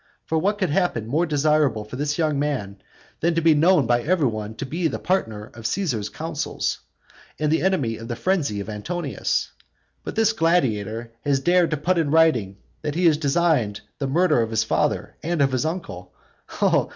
[0.25, 2.77] For what could happen more desirable for this young man,
[3.19, 6.79] than to be known by every one to be the partner of Caesar's counsels,
[7.37, 9.51] and the enemy of the frenzy of Antonius?
[10.03, 14.41] But this gladiator has dared to put in writing that he had designed the murder
[14.41, 16.11] of his father and of his uncle.